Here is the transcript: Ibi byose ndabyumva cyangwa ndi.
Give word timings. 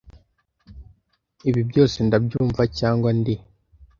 Ibi 1.49 1.61
byose 1.69 1.97
ndabyumva 2.07 2.61
cyangwa 2.77 3.09
ndi. 3.19 3.35